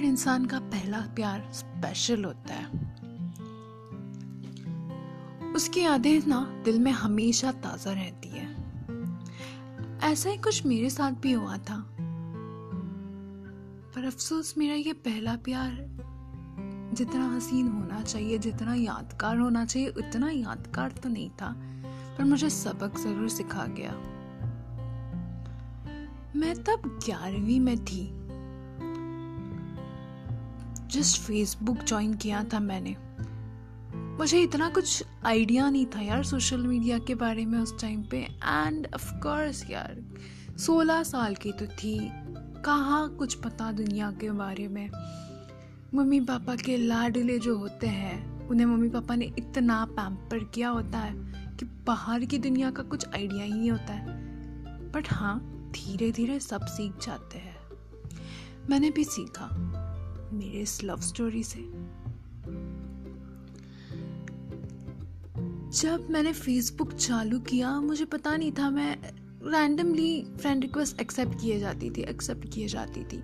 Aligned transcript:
हर 0.00 0.06
इंसान 0.06 0.44
का 0.44 0.58
पहला 0.58 0.98
प्यार 1.00 1.50
स्पेशल 1.52 2.24
होता 2.24 2.54
है। 2.54 2.66
उसकी 5.52 5.80
यादें 5.80 6.20
ना 6.26 6.62
दिल 6.64 6.78
में 6.78 6.92
हमेशा 6.92 7.52
ताज़ा 7.52 7.92
रहती 7.92 8.28
है। 8.28 8.46
ऐसा 10.12 10.30
ही 10.30 10.36
कुछ 10.36 10.66
मेरे 10.66 10.90
साथ 10.90 11.12
भी 11.12 11.32
हुआ 11.32 11.56
था। 11.56 11.76
पर 13.94 14.04
अफसोस, 14.04 14.54
मेरा 14.58 14.74
ये 14.74 14.92
पहला 14.92 15.36
प्यार 15.36 15.76
जितना 16.94 17.36
हसीन 17.36 17.68
होना 17.68 18.02
चाहिए, 18.02 18.38
जितना 18.38 18.74
यादगार 18.74 19.38
होना 19.38 19.64
चाहिए, 19.64 19.88
उतना 19.88 20.30
यादगार 20.30 20.92
तो 20.92 21.08
नहीं 21.08 21.30
था, 21.30 21.56
पर 22.18 22.24
मुझे 22.24 22.50
सबक 22.50 22.98
ज़रूर 22.98 23.28
सिखा 23.28 23.66
गया। 23.66 23.92
मैं 26.36 26.54
तब 26.54 26.98
ग्यारहवीं 27.06 27.60
में 27.60 27.84
थी 27.84 28.19
जस्ट 30.92 31.20
फेसबुक 31.20 31.78
ज्वाइन 31.78 32.14
किया 32.14 32.44
था 32.44 32.60
मैंने। 32.60 32.96
मुझे 34.18 34.40
इतना 34.40 34.70
कुछ 34.70 35.04
आइडिया 35.24 35.70
नहीं 35.70 35.86
था 35.86 36.00
यार 36.00 36.24
सोशल 36.24 36.66
मीडिया 36.66 36.98
के 36.98 37.14
बारे 37.14 37.46
में 37.46 37.58
उस 37.58 37.80
टाइम 37.80 38.02
पे। 38.02 38.18
एंड 38.32 38.88
ऑफ़ 38.94 39.12
कोर्स 39.12 39.70
यार, 39.70 40.02
सोलह 40.58 41.02
साल 41.02 41.34
की 41.34 41.52
तो 41.52 41.66
थी। 41.66 42.10
कहाँ 42.64 43.16
कुछ 43.16 43.34
पता 43.34 43.72
दुनिया 43.72 44.10
के 44.10 44.30
बारे 44.30 44.68
में? 44.68 44.90
मम्मी 45.94 46.20
पापा 46.20 46.56
के 46.56 46.76
लाडले 46.76 47.38
जो 47.38 47.58
होते 47.58 47.86
हैं, 47.86 48.48
उन्हें 48.48 48.66
मम्मी 48.66 48.88
पापा 48.88 49.14
ने 49.14 49.24
इतना 49.38 49.84
पैम्पर 49.84 50.44
किया 50.44 50.68
होता 50.68 50.98
है 50.98 51.14
कि 51.56 51.64
बाहर 51.64 52.24
की 52.24 52.38
दुनिया 52.38 52.70
का 52.70 52.82
कुछ 52.82 53.06
आइडिया 53.08 53.44
ही 53.44 53.52
नहीं 53.52 53.70
होता 53.70 53.92
है। 53.92 54.06
बट 54.92 55.12
हाँ 55.12 55.40
धीरे 55.70 56.12
धीरे 56.12 56.40
सब 56.40 56.66
सीख 56.66 56.92
जाते 57.06 57.38
हैं। 57.38 57.56
मैंने 58.70 58.90
भी 58.90 59.04
सीखा। 59.04 59.86
मेरे 60.32 60.60
इस 60.60 60.82
लव 60.84 61.00
स्टोरी 61.00 61.42
से। 61.42 61.60
जब 65.80 66.06
मैंने 66.10 66.32
फेसबुक 66.32 66.92
चालू 66.92 67.38
किया, 67.40 67.80
मुझे 67.80 68.04
पता 68.04 68.36
नहीं 68.36 68.52
था 68.52 68.70
मैं 68.70 68.96
रैंडमली 69.44 70.22
फ्रेंड 70.40 70.62
रिक्वेस्ट 70.62 71.00
एक्सेप्ट 71.00 71.40
किए 71.40 71.58
जाती 71.60 71.90
थी 71.90 72.02
एक्सेप्ट 72.02 72.48
किए 72.54 72.66
जाती 72.68 73.04
थी। 73.04 73.22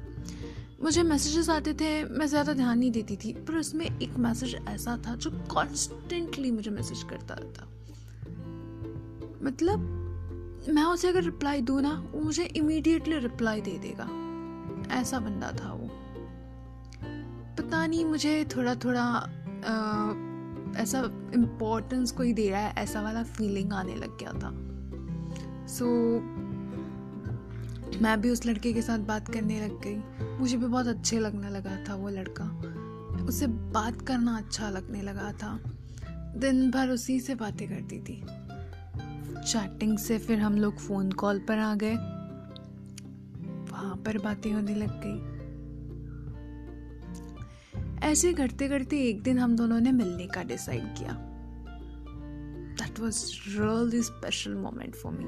मुझे 0.83 1.03
मैसेजेस 1.03 1.49
आते 1.51 1.73
थे, 1.75 2.05
मैं 2.05 2.27
ज़्यादा 2.27 2.53
ध्यान 2.53 2.79
नहीं 2.79 2.91
देती 2.91 3.17
थी, 3.17 3.33
पर 3.33 3.57
उसमें 3.57 3.87
एक 3.87 4.17
मैसेज 4.19 4.55
ऐसा 4.69 4.97
था 5.07 5.15
जो 5.17 5.31
कॉन्स्टेंटली 5.51 6.51
मुझे 6.51 6.71
मैसेज 6.71 7.03
करता 7.03 7.35
था 7.35 7.69
मतलब 9.43 9.79
मैं 10.69 10.85
उसे 10.85 11.09
अगर 11.09 11.23
रिप्लाई 11.23 11.61
दूँ 11.61 11.81
ना, 11.83 11.93
वो 12.13 12.21
मुझे 12.21 12.45
इमीडिएटली 12.57 13.19
रिप्लाई 13.19 13.61
दे 13.61 13.79
देगा। 13.79 14.09
ऐसा 14.95 15.19
बंदा 15.19 15.51
था 15.53 15.73
वो। 15.73 15.86
पता 17.59 17.87
नहीं 17.87 18.05
मुझे 18.05 18.47
थोड़ा 18.57 18.75
थोड़ा 18.75 19.03
आ, 19.67 20.11
ऐसा 20.81 21.01
इम्पोर्टेंस 21.35 22.13
कोई 22.13 22.33
दे 22.33 22.51
रहा 22.51 22.61
है 22.61 22.75
ऐसा 22.79 23.01
वाला 23.03 23.23
फीलिंग 23.23 23.73
आने 23.73 23.95
लग 23.95 24.19
गया 24.19 24.33
था। 24.33 24.51
सो 25.67 25.85
so, 25.85 26.37
मैं 28.03 28.21
भी 28.21 28.31
उस 28.31 28.47
लड़के 28.47 28.73
के 28.73 28.83
साथ 28.83 28.99
बात 28.99 29.33
करने 29.33 29.61
लग 29.61 29.81
गई। 29.87 29.97
मुझे 30.39 30.57
भी 30.57 30.67
बहुत 30.67 30.87
अच्छे 30.87 31.19
लगने 31.19 31.51
लगा 31.51 31.85
था 31.89 31.95
वो 31.95 32.09
लड़का। 32.09 32.45
उससे 33.25 33.47
बात 33.47 34.03
करना 34.03 34.37
अच्छा 34.37 34.71
लगने 34.71 35.03
लगा 35.03 35.33
था। 35.33 35.61
दिन 36.37 36.71
भर 36.71 36.89
उसी 36.89 37.21
से 37.21 37.35
बातें 37.35 37.69
करती 37.69 37.99
थी। 37.99 38.27
चैटिंग 39.43 39.99
से 39.99 40.19
फिर 40.19 40.39
हम 40.39 40.55
लोग 40.55 40.79
फ़ोन 40.79 41.13
कॉल 41.13 41.39
पर 41.39 41.59
आ 41.59 41.75
गए। 41.75 41.95
वहाँ 43.73 43.97
पर 43.97 44.19
बातें 44.19 44.53
होने 44.53 44.75
लग 44.75 45.01
गई। 45.05 45.36
ऐसे 48.03 48.33
करते 48.33 48.69
करते 48.69 49.01
एक 49.01 49.23
दिन 49.23 49.39
हम 49.39 49.57
दोनों 49.57 49.81
ने 49.81 49.93
मिलने 49.93 50.27
का 50.27 50.43
डिसाइड 50.43 50.95
किया। 50.99 51.13
That 52.81 53.01
was 53.01 53.25
really 53.49 54.03
special 54.03 54.55
moment 54.55 54.95
for 54.95 55.13
me 55.13 55.25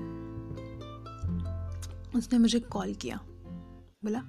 उसने 2.19 2.39
मुझे 2.39 2.61
कॉल 2.61 2.95
किया। 2.95 3.21
बोला 4.05 4.21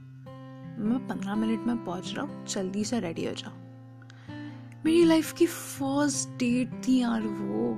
मैं 0.79 1.07
पंद्रह 1.07 1.35
मिनट 1.35 1.67
में 1.67 1.85
पहुँच 1.85 2.13
रहा 2.15 2.25
हूँ, 2.25 2.45
जल्दी 2.45 2.83
से 2.83 2.99
रेडी 2.99 3.25
हो 3.25 3.33
जाओ। 3.33 3.51
मेरी 4.85 5.03
लाइफ 5.03 5.33
की 5.33 5.45
फ़र्स्ट 5.45 6.29
डेट 6.29 6.81
थी 6.87 6.99
यार 6.99 7.21
वो। 7.21 7.73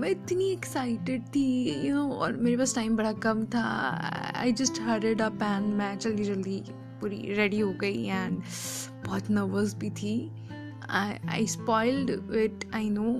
मैं 0.00 0.08
इतनी 0.08 0.50
एक्साइटेड 0.52 1.22
थी 1.26 1.46
यू 1.86 1.94
नो 1.94 2.08
और 2.08 2.36
मेरे 2.36 2.56
पास 2.56 2.74
टाइम 2.74 2.96
बड़ा 2.96 3.12
कम 3.12 3.44
था। 3.44 3.62
I 4.36 4.52
just 4.52 4.80
hurried 4.80 5.22
up 5.22 5.42
and 5.42 5.74
मैं 5.74 5.98
जल्दी 5.98 6.24
जल्दी 6.24 6.62
पूरी 7.00 7.34
रेडी 7.34 7.60
हो 7.60 7.72
गई 7.72 8.04
एंड 8.04 8.42
बहुत 9.06 9.30
नर्वस 9.30 9.74
भी 9.74 9.90
थी। 9.90 10.14
I 10.90 11.46
spoiled 11.46 12.10
it 12.34 12.70
I 12.74 12.90
know 12.90 13.12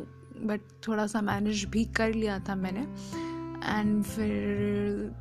but 0.46 0.60
थोड़ा 0.88 1.06
सा 1.06 1.20
मैनेज 1.20 1.64
भी 1.64 1.84
कर 1.96 2.14
लिया 2.14 2.38
था 2.38 2.54
मैंने। 2.54 2.80
एंड 3.68 4.02
फिर 4.04 5.14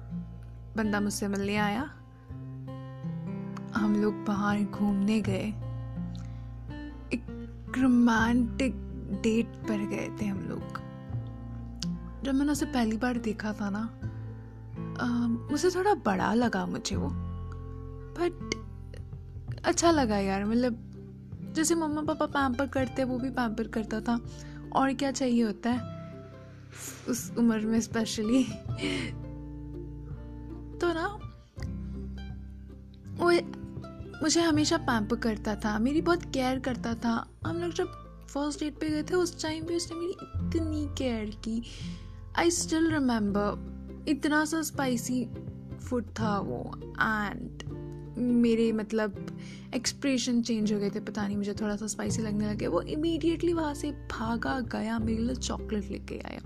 बंदा 0.77 0.99
मुझसे 0.99 1.27
मिलने 1.27 1.55
आया। 1.57 1.81
हम 3.75 3.95
लोग 4.01 4.13
बाहर 4.25 4.63
घूमने 4.63 5.19
गए। 5.21 5.47
एक 7.13 7.73
रोमांटिक 7.77 8.73
डेट 9.23 9.47
पर 9.67 9.85
गए 9.87 10.09
थे 10.21 10.25
हम 10.25 10.39
लोग। 10.39 10.83
जब 12.23 12.33
मैंने 12.33 12.51
उसे 12.51 12.65
पहली 12.65 12.97
बार 12.97 13.17
देखा 13.19 13.53
था 13.53 13.69
ना 13.69 13.89
मुझे 15.51 15.69
थोड़ा 15.69 15.93
बड़ा 15.95 16.33
लगा 16.33 16.65
मुझे 16.65 16.95
वो। 16.95 17.09
बट 18.17 18.64
अच्छा 19.65 19.91
लगा 19.91 20.17
यार 20.17 20.45
मतलब 20.45 20.81
जैसे 21.55 21.75
मम्मा 21.75 22.01
पापा 22.01 22.25
पैम्पर 22.25 22.67
करते, 22.67 23.03
वो 23.03 23.17
भी 23.17 23.29
पैम्पर 23.29 23.67
करता 23.67 24.01
था। 24.01 24.19
और 24.73 24.93
क्या 24.93 25.11
चाहिए 25.11 25.43
होता 25.43 25.69
है? 25.69 25.95
उस 27.09 27.31
उम्र 27.37 27.59
में 27.59 27.81
स्पेशली 27.81 28.43
तो 30.79 30.93
ना, 30.93 31.07
वो 33.15 33.31
मुझे 34.21 34.41
हमेशा 34.41 34.77
पैम्पर 34.77 35.15
करता 35.15 35.55
था, 35.55 35.77
मेरी 35.79 36.01
बहुत 36.01 36.23
केयर 36.33 36.59
करता 36.59 36.93
था। 36.93 37.13
हम 37.45 37.57
लोग 37.57 37.73
जब 37.73 37.87
फ़र्स्ट 38.27 38.59
डेट 38.59 38.79
पे 38.79 38.89
गए 38.89 39.03
थे, 39.03 39.15
उस 39.15 39.41
टाइम 39.41 39.63
पे 39.63 39.75
उसने 39.75 39.97
मेरी 39.97 40.11
इतनी 40.11 40.87
केयर 40.97 41.25
की। 41.25 41.61
आई 42.39 42.51
स्टिल 42.51 42.91
रिमेम्बर 42.91 44.05
इतना 44.07 44.45
सा 44.45 44.61
स्पाइसी 44.61 45.25
फ़ूड 45.81 46.05
था 46.19 46.37
वो 46.39 46.71
एंड 46.77 47.64
मेरे 48.45 48.71
मतलब 48.73 49.25
एक्सप्रेशन 49.75 50.41
चेंज 50.41 50.73
हो 50.73 50.79
गए 50.79 50.89
थे, 50.89 50.99
पता 51.01 51.27
नहीं 51.27 51.37
मुझे 51.37 51.53
थोड़ा 51.53 51.75
सा 51.75 51.87
स्पाइसी 51.87 52.21
लगने 52.21 52.49
लगे। 52.49 52.67
वो 52.67 52.81
इमीडिएटली 52.81 53.53
वहाँ 53.53 53.73
से 53.73 53.91
भागा, 54.11 54.59
गया, 54.71 54.99
मेरे 54.99 55.21
लिए 55.23 55.35
चॉकलेट 55.35 55.91
लेके 55.91 56.19
आया। 56.25 56.39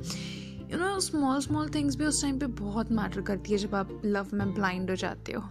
You 0.72 0.78
know 0.80 1.00
small 1.00 1.40
small 1.42 1.70
things 1.70 1.96
भी 1.96 2.06
उस 2.06 2.22
टाइम 2.22 2.40
पे 2.40 2.46
बहुत 2.60 2.92
मैटर 2.92 3.22
करती 3.22 3.52
है 3.52 3.58
जब 3.58 3.76
आप 3.76 4.02
लव 4.06 4.28
में 4.34 4.54
ब्लाइंड 4.54 4.90
हो 4.90 4.96
जाते 4.96 5.32
हो। 5.32 5.42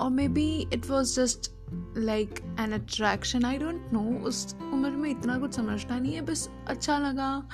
और 0.00 0.10
maybe 0.28 0.46
it 0.72 0.86
was 0.86 1.14
just 1.16 1.50
like 1.98 2.40
an 2.60 2.72
attraction 2.72 3.44
I 3.44 3.58
don't 3.58 3.92
know 3.92 4.00
उस 4.26 4.54
उम्र 4.62 4.90
में 4.90 5.10
इतना 5.10 5.38
कुछ 5.38 5.54
समझना 5.54 5.98
नहीं 5.98 6.14
है, 6.14 6.20
बस 6.20 6.48
अच्छा 6.68 6.98
लगा, 6.98 7.48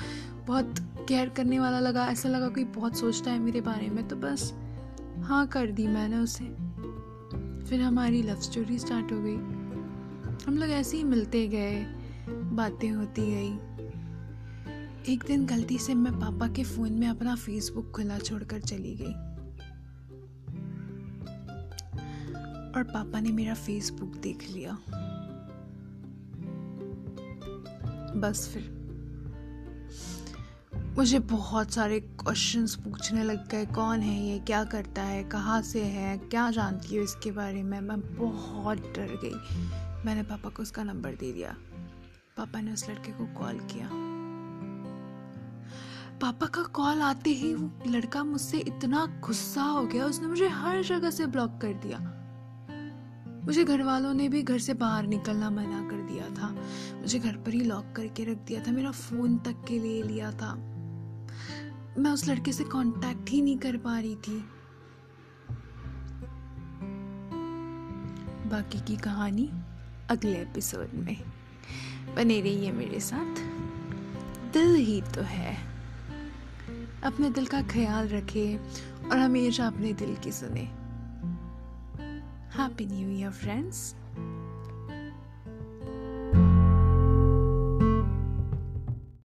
बहुत 0.47 0.75
केयर 1.09 1.29
करने 1.29 1.59
वाला 1.61 1.81
लगा, 1.81 2.07
ऐसा 2.07 2.29
लगा 2.29 2.49
कोई 2.49 2.65
बहुत 2.77 2.97
सोचता 2.97 3.31
है 3.31 3.39
मेरे 3.39 3.61
बारे 3.61 3.89
में 3.89 4.07
तो 4.09 4.17
बस 4.17 4.53
हाँ 5.19 5.47
कर 5.47 5.71
दी 5.71 5.87
मैंने 5.89 6.17
उसे। 6.19 6.45
फिर 7.69 7.81
हमारी 7.81 8.23
लव 8.23 8.41
स्टोरी 8.41 8.79
स्टार्ट 8.79 9.13
हो 9.13 9.23
गई। 9.23 9.37
हम 10.47 10.59
लोग 10.59 10.71
ऐसे 10.71 10.97
ही 10.97 11.05
मिलते 11.05 11.49
गए, 11.49 11.85
बातें 12.29 12.91
होती 12.91 13.23
गई। 13.23 13.55
एक 15.13 15.25
दिन 15.27 15.47
गलती 15.47 15.79
से 15.79 15.95
मैं 15.95 16.13
पापा 16.13 16.49
के 16.49 16.65
फ़ोन 16.65 16.93
में 16.93 17.09
अपना 17.09 17.35
फेसबुक 17.35 17.93
खुला 17.97 18.19
छोड़कर 18.19 18.61
चली 18.61 18.97
गई। 18.97 19.13
और 22.77 22.83
पापा 22.83 23.21
ने 23.21 23.33
मेरा 23.33 23.55
फेसबुक 23.55 24.17
देख 24.17 24.51
लिया। 24.51 24.79
बस 28.21 28.51
फिर। 28.55 28.76
मुझे 30.97 31.19
बहुत 31.19 31.71
सारे 31.71 32.01
क्वेश्चंस 32.01 32.75
पूछने 32.75 33.25
लग 33.25 33.49
गए, 33.49 33.67
कौन 33.67 34.01
है 34.01 34.27
ये, 34.27 34.39
क्या 34.39 34.65
करता 34.65 35.03
है, 35.03 35.25
कहाँ 35.25 35.63
से 35.63 35.83
है, 35.83 36.19
क्या 36.19 36.51
जानती 36.51 36.97
है 36.97 37.03
इसके 37.03 37.31
बारे 37.31 37.63
में? 37.63 37.81
मैं 37.81 38.01
बहुत 38.01 38.79
डर 38.79 39.21
गई। 39.25 39.35
मैंने 40.07 40.23
पापा 40.23 40.49
को 40.49 40.63
उसका 40.63 40.83
नंबर 40.83 41.11
दे 41.11 41.33
दिया। 41.33 41.57
पापा 42.37 42.61
ने 42.61 42.73
उस 42.73 42.91
लड़के 42.91 43.13
को 43.13 43.27
कॉल 43.27 43.59
किया। 43.59 43.91
पापा 46.21 46.47
का 46.47 46.63
कॉल 46.63 47.03
आते 47.03 47.31
ही 47.31 47.55
वो 47.55 47.71
लड़का 47.87 48.25
मुझसे 48.25 48.59
इतना 48.59 49.23
गुस्सा 49.27 49.63
हो 49.63 49.87
गया, 49.87 50.05
उसने 50.05 50.27
मुझे 50.27 50.49
हर 50.49 50.83
जगह 50.83 51.11
से 51.11 51.27
ब्लॉक 51.27 51.59
कर 51.63 51.73
दिया। 51.73 51.99
मुझे 53.45 53.65
घर 53.65 53.83
वालों 53.83 54.15
ने 54.15 54.29
भी 54.29 54.43
घर 54.43 54.59
से 54.59 54.75
बाहर 54.75 55.07
निकलना 55.07 55.51
मना 55.51 55.89
कर 55.91 55.97
दिया 55.97 56.29
था। 56.29 56.49
मुझे 57.01 57.19
घर 57.19 57.37
पर 57.37 57.51
ही 57.51 57.61
लॉक 57.61 57.93
करके 57.97 58.25
रख 58.25 58.37
दिया 58.37 58.63
था। 58.63 58.73
मेरा 58.73 58.91
फ़ोन 58.91 59.39
तक 59.39 59.65
के 59.69 59.79
ले 59.79 60.03
लिया 60.03 60.33
था। 60.33 60.73
मैं 61.99 62.11
उस 62.11 62.29
लड़के 62.29 62.53
से 62.53 62.65
कांटेक्ट 62.65 63.31
ही 63.31 63.43
नहीं 63.43 63.59
कर 63.59 63.77
पा 63.77 63.99
रही 63.99 64.17
थी। 64.17 64.39
बाकी 68.49 68.81
की 68.81 68.97
कहानी 68.97 69.51
अगले 70.11 70.43
एपिसोड 70.43 70.89
में। 70.95 71.23
बने 72.17 72.41
रहिए 72.41 72.73
मेरे 72.73 73.01
साथ। 73.01 73.37
दिल 74.53 74.75
ही 74.75 75.03
तो 75.03 75.23
है। 75.23 75.57
अपने 77.05 77.31
दिल 77.31 77.47
का 77.47 77.63
ख्याल 77.63 78.09
रखें 78.09 78.59
और 79.09 79.19
हमेशा 79.19 79.67
अपने 79.67 79.93
दिल 79.93 80.17
की 80.17 80.33
सुने। 80.33 80.65
Happy 82.57 82.87
new 82.87 83.09
year 83.09 83.31
friends 83.31 83.97